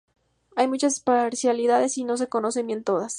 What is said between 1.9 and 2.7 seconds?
y no se conocen